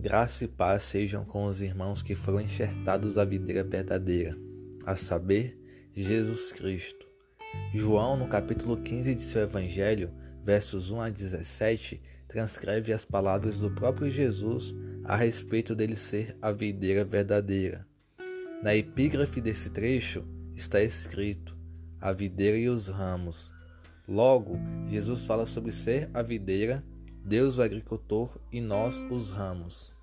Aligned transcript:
Graça 0.00 0.44
e 0.44 0.48
paz 0.48 0.84
sejam 0.84 1.26
com 1.26 1.44
os 1.44 1.60
irmãos 1.60 2.02
que 2.02 2.14
foram 2.14 2.40
enxertados 2.40 3.18
à 3.18 3.24
videira 3.26 3.62
verdadeira, 3.62 4.34
a 4.86 4.96
saber, 4.96 5.60
Jesus 5.94 6.52
Cristo. 6.52 7.06
João, 7.74 8.16
no 8.16 8.26
capítulo 8.26 8.80
15 8.80 9.14
de 9.14 9.20
seu 9.20 9.42
Evangelho, 9.42 10.10
versos 10.42 10.90
1 10.90 11.02
a 11.02 11.10
17, 11.10 12.00
transcreve 12.26 12.94
as 12.94 13.04
palavras 13.04 13.58
do 13.58 13.70
próprio 13.72 14.10
Jesus 14.10 14.74
a 15.04 15.14
respeito 15.16 15.74
dele 15.74 15.96
ser 15.96 16.34
a 16.40 16.50
videira 16.50 17.04
verdadeira. 17.04 17.86
Na 18.62 18.74
epígrafe 18.74 19.38
desse 19.38 19.68
trecho 19.68 20.24
está 20.54 20.80
escrito: 20.80 21.54
a 22.00 22.10
videira 22.10 22.56
e 22.56 22.70
os 22.70 22.88
ramos. 22.88 23.52
Logo, 24.08 24.58
Jesus 24.86 25.26
fala 25.26 25.44
sobre 25.44 25.72
ser 25.72 26.08
a 26.14 26.22
videira 26.22 26.82
Deus 27.24 27.58
o 27.58 27.62
agricultor 27.62 28.38
e 28.50 28.60
nós 28.60 29.04
os 29.10 29.30
ramos. 29.30 29.94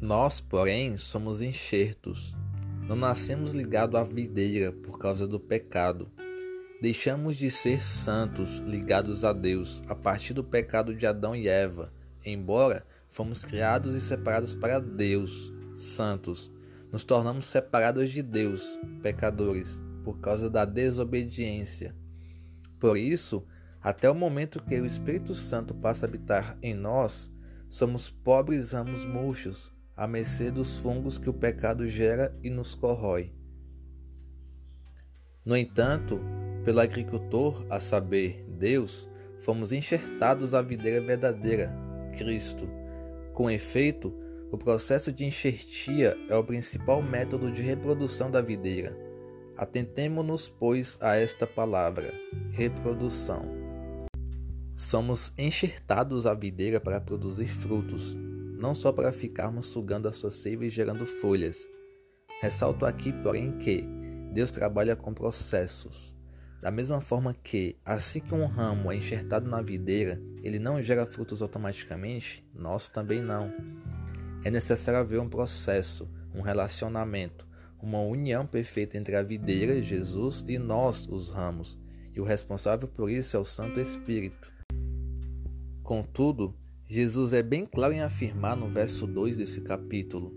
Nós, 0.00 0.40
porém, 0.40 0.96
somos 0.96 1.42
enxertos. 1.42 2.34
Não 2.88 2.94
nascemos 2.94 3.52
ligados 3.52 3.98
à 3.98 4.04
videira 4.04 4.72
por 4.72 4.98
causa 4.98 5.26
do 5.26 5.40
pecado. 5.40 6.08
Deixamos 6.80 7.36
de 7.36 7.50
ser 7.50 7.82
santos, 7.82 8.58
ligados 8.58 9.24
a 9.24 9.32
Deus, 9.32 9.82
a 9.88 9.94
partir 9.94 10.34
do 10.34 10.44
pecado 10.44 10.94
de 10.94 11.06
Adão 11.06 11.34
e 11.34 11.48
Eva, 11.48 11.92
embora 12.24 12.86
fomos 13.08 13.44
criados 13.44 13.94
e 13.94 14.00
separados 14.00 14.54
para 14.54 14.78
Deus, 14.78 15.52
santos. 15.76 16.52
Nos 16.92 17.02
tornamos 17.02 17.46
separados 17.46 18.10
de 18.10 18.22
Deus, 18.22 18.78
pecadores, 19.02 19.80
por 20.04 20.20
causa 20.20 20.48
da 20.48 20.64
desobediência. 20.64 21.94
Por 22.78 22.96
isso, 22.96 23.44
até 23.86 24.10
o 24.10 24.14
momento 24.16 24.60
que 24.60 24.80
o 24.80 24.84
Espírito 24.84 25.32
Santo 25.32 25.72
passa 25.72 26.04
a 26.06 26.08
habitar 26.08 26.58
em 26.60 26.74
nós, 26.74 27.32
somos 27.70 28.10
pobres 28.10 28.72
ramos 28.72 29.04
murchos, 29.04 29.72
à 29.96 30.08
mercê 30.08 30.50
dos 30.50 30.76
fungos 30.76 31.18
que 31.18 31.30
o 31.30 31.32
pecado 31.32 31.86
gera 31.86 32.36
e 32.42 32.50
nos 32.50 32.74
corrói. 32.74 33.32
No 35.44 35.56
entanto, 35.56 36.18
pelo 36.64 36.80
agricultor, 36.80 37.64
a 37.70 37.78
saber, 37.78 38.44
Deus, 38.58 39.08
fomos 39.38 39.70
enxertados 39.70 40.52
à 40.52 40.60
videira 40.60 41.00
verdadeira, 41.00 41.72
Cristo. 42.18 42.68
Com 43.34 43.48
efeito, 43.48 44.12
o 44.50 44.58
processo 44.58 45.12
de 45.12 45.24
enxertia 45.24 46.18
é 46.28 46.34
o 46.34 46.42
principal 46.42 47.00
método 47.00 47.52
de 47.52 47.62
reprodução 47.62 48.32
da 48.32 48.40
videira. 48.40 48.98
Atentemo-nos, 49.56 50.48
pois, 50.48 50.98
a 51.00 51.14
esta 51.14 51.46
palavra, 51.46 52.12
reprodução. 52.50 53.55
Somos 54.76 55.32
enxertados 55.38 56.26
à 56.26 56.34
videira 56.34 56.78
para 56.78 57.00
produzir 57.00 57.48
frutos, 57.48 58.14
não 58.14 58.74
só 58.74 58.92
para 58.92 59.10
ficarmos 59.10 59.64
sugando 59.64 60.06
a 60.06 60.12
sua 60.12 60.30
seiva 60.30 60.66
e 60.66 60.68
gerando 60.68 61.06
folhas. 61.06 61.66
Ressalto 62.42 62.84
aqui, 62.84 63.10
porém, 63.10 63.56
que 63.56 63.82
Deus 64.34 64.50
trabalha 64.50 64.94
com 64.94 65.14
processos. 65.14 66.14
Da 66.60 66.70
mesma 66.70 67.00
forma 67.00 67.32
que, 67.32 67.78
assim 67.86 68.20
que 68.20 68.34
um 68.34 68.44
ramo 68.44 68.92
é 68.92 68.96
enxertado 68.96 69.48
na 69.48 69.62
videira, 69.62 70.20
ele 70.42 70.58
não 70.58 70.82
gera 70.82 71.06
frutos 71.06 71.40
automaticamente, 71.40 72.46
nós 72.54 72.90
também 72.90 73.22
não. 73.22 73.50
É 74.44 74.50
necessário 74.50 75.00
haver 75.00 75.20
um 75.20 75.28
processo, 75.28 76.06
um 76.34 76.42
relacionamento, 76.42 77.48
uma 77.80 78.00
união 78.00 78.46
perfeita 78.46 78.98
entre 78.98 79.16
a 79.16 79.22
videira, 79.22 79.80
Jesus, 79.80 80.44
e 80.46 80.58
nós, 80.58 81.08
os 81.08 81.30
ramos, 81.30 81.78
e 82.14 82.20
o 82.20 82.24
responsável 82.24 82.86
por 82.86 83.08
isso 83.08 83.38
é 83.38 83.40
o 83.40 83.44
Santo 83.44 83.80
Espírito. 83.80 84.55
Contudo, 85.86 86.52
Jesus 86.84 87.32
é 87.32 87.44
bem 87.44 87.64
claro 87.64 87.92
em 87.92 88.00
afirmar 88.00 88.56
no 88.56 88.68
verso 88.68 89.06
2 89.06 89.38
desse 89.38 89.60
capítulo: 89.60 90.34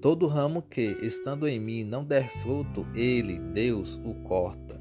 Todo 0.00 0.26
ramo 0.26 0.62
que, 0.62 0.96
estando 1.02 1.46
em 1.46 1.60
mim, 1.60 1.84
não 1.84 2.02
der 2.02 2.30
fruto, 2.40 2.86
ele, 2.94 3.38
Deus, 3.38 4.00
o 4.02 4.14
corta. 4.14 4.80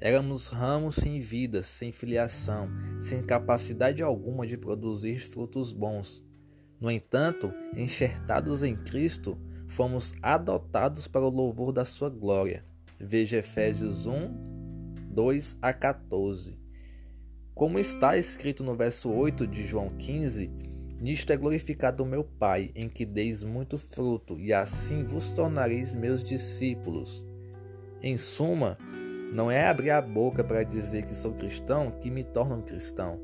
Éramos 0.00 0.46
ramos 0.46 0.94
sem 0.94 1.18
vida, 1.18 1.64
sem 1.64 1.90
filiação, 1.90 2.68
sem 3.00 3.20
capacidade 3.20 4.00
alguma 4.00 4.46
de 4.46 4.56
produzir 4.56 5.18
frutos 5.18 5.72
bons. 5.72 6.24
No 6.80 6.88
entanto, 6.88 7.52
enxertados 7.76 8.62
em 8.62 8.76
Cristo, 8.76 9.36
fomos 9.66 10.14
adotados 10.22 11.08
para 11.08 11.26
o 11.26 11.30
louvor 11.30 11.72
da 11.72 11.84
sua 11.84 12.10
glória. 12.10 12.64
Veja 12.96 13.38
Efésios 13.38 14.06
1, 14.06 15.10
2 15.10 15.58
a 15.60 15.72
14. 15.72 16.59
Como 17.60 17.78
está 17.78 18.16
escrito 18.16 18.64
no 18.64 18.74
verso 18.74 19.10
8 19.10 19.46
de 19.46 19.66
João 19.66 19.90
15, 19.90 20.50
Nisto 20.98 21.30
é 21.30 21.36
glorificado 21.36 22.02
o 22.02 22.06
meu 22.06 22.24
Pai, 22.24 22.70
em 22.74 22.88
que 22.88 23.04
deis 23.04 23.44
muito 23.44 23.76
fruto, 23.76 24.40
e 24.40 24.50
assim 24.50 25.04
vos 25.04 25.34
tornareis 25.34 25.94
meus 25.94 26.24
discípulos. 26.24 27.22
Em 28.00 28.16
suma, 28.16 28.78
não 29.30 29.50
é 29.50 29.68
abrir 29.68 29.90
a 29.90 30.00
boca 30.00 30.42
para 30.42 30.64
dizer 30.64 31.04
que 31.04 31.14
sou 31.14 31.34
cristão 31.34 31.90
que 32.00 32.10
me 32.10 32.24
torna 32.24 32.54
um 32.54 32.62
cristão, 32.62 33.20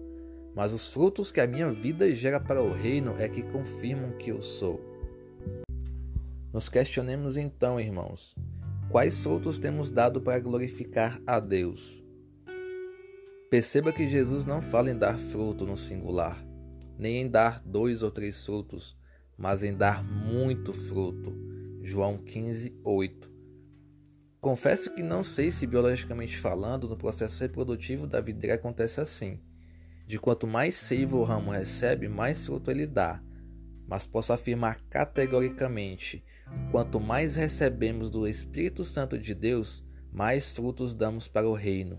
mas 0.54 0.74
os 0.74 0.92
frutos 0.92 1.32
que 1.32 1.40
a 1.40 1.46
minha 1.46 1.70
vida 1.70 2.14
gera 2.14 2.38
para 2.38 2.62
o 2.62 2.74
reino 2.74 3.16
é 3.18 3.30
que 3.30 3.42
confirmam 3.42 4.18
que 4.18 4.32
eu 4.32 4.42
sou. 4.42 4.78
Nos 6.52 6.68
questionemos 6.68 7.38
então, 7.38 7.80
irmãos, 7.80 8.34
quais 8.90 9.18
frutos 9.18 9.58
temos 9.58 9.88
dado 9.88 10.20
para 10.20 10.38
glorificar 10.38 11.22
a 11.26 11.40
Deus? 11.40 12.04
Perceba 13.56 13.90
que 13.90 14.06
Jesus 14.06 14.44
não 14.44 14.60
fala 14.60 14.90
em 14.90 14.98
dar 14.98 15.18
fruto 15.18 15.64
no 15.64 15.78
singular, 15.78 16.44
nem 16.98 17.22
em 17.22 17.26
dar 17.26 17.62
dois 17.64 18.02
ou 18.02 18.10
três 18.10 18.44
frutos, 18.44 18.94
mas 19.34 19.62
em 19.62 19.74
dar 19.74 20.04
muito 20.04 20.74
fruto. 20.74 21.34
João 21.82 22.18
15, 22.18 22.78
8. 22.84 23.32
Confesso 24.42 24.92
que 24.92 25.02
não 25.02 25.24
sei 25.24 25.50
se 25.50 25.66
biologicamente 25.66 26.36
falando, 26.36 26.86
no 26.86 26.98
processo 26.98 27.40
reprodutivo 27.40 28.06
da 28.06 28.20
videira 28.20 28.56
acontece 28.56 29.00
assim. 29.00 29.40
De 30.06 30.18
quanto 30.18 30.46
mais 30.46 30.74
seiva 30.74 31.16
o 31.16 31.24
ramo 31.24 31.50
recebe, 31.50 32.08
mais 32.08 32.44
fruto 32.44 32.70
ele 32.70 32.86
dá. 32.86 33.22
Mas 33.88 34.06
posso 34.06 34.34
afirmar 34.34 34.82
categoricamente: 34.90 36.22
quanto 36.70 37.00
mais 37.00 37.36
recebemos 37.36 38.10
do 38.10 38.28
Espírito 38.28 38.84
Santo 38.84 39.18
de 39.18 39.34
Deus, 39.34 39.82
mais 40.12 40.52
frutos 40.52 40.92
damos 40.92 41.26
para 41.26 41.48
o 41.48 41.54
reino. 41.54 41.98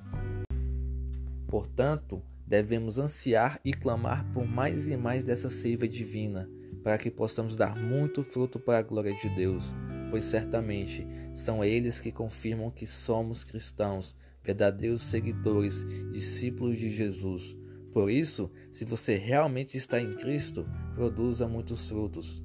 Portanto, 1.48 2.22
devemos 2.46 2.98
ansiar 2.98 3.60
e 3.64 3.74
clamar 3.74 4.26
por 4.34 4.46
mais 4.46 4.88
e 4.88 4.98
mais 4.98 5.24
dessa 5.24 5.50
seiva 5.50 5.88
divina, 5.88 6.50
para 6.84 6.98
que 6.98 7.10
possamos 7.10 7.56
dar 7.56 7.76
muito 7.76 8.24
fruto 8.24 8.60
para 8.60 8.80
a 8.80 8.84
glória 8.84 9.14
de 9.16 9.30
Deus, 9.36 9.74
pois 10.10 10.26
certamente 10.26 11.06
são 11.34 11.64
eles 11.64 12.00
que 12.00 12.12
confirmam 12.12 12.72
que 12.72 12.88
somos 12.88 13.44
cristãos, 13.44 14.16
verdadeiros 14.44 15.02
seguidores, 15.02 15.86
discípulos 16.12 16.78
de 16.78 16.90
Jesus. 16.90 17.56
Por 17.92 18.10
isso, 18.10 18.52
se 18.72 18.86
você 18.86 19.18
realmente 19.18 19.78
está 19.78 20.00
em 20.00 20.14
Cristo, 20.14 20.66
produza 20.96 21.48
muitos 21.48 21.90
frutos. 21.90 22.42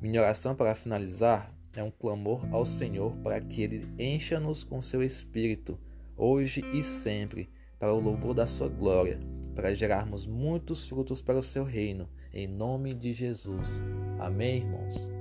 Minha 0.00 0.20
oração 0.20 0.54
para 0.54 0.74
finalizar 0.74 1.54
é 1.74 1.82
um 1.82 1.90
clamor 1.90 2.46
ao 2.50 2.64
Senhor 2.64 3.16
para 3.18 3.40
que 3.40 3.62
Ele 3.62 3.86
encha-nos 3.98 4.64
com 4.64 4.80
seu 4.80 5.02
Espírito, 5.02 5.78
hoje 6.16 6.64
e 6.72 6.82
sempre 6.82 7.48
para 7.78 7.92
o 7.92 8.00
louvor 8.00 8.34
da 8.34 8.46
sua 8.46 8.68
glória, 8.68 9.18
para 9.54 9.74
gerarmos 9.74 10.26
muitos 10.26 10.88
frutos 10.88 11.20
para 11.20 11.38
o 11.38 11.42
seu 11.42 11.64
reino, 11.64 12.08
em 12.32 12.46
nome 12.46 12.94
de 12.94 13.12
Jesus. 13.12 13.82
Amém, 14.18 14.58
irmãos? 14.58 15.15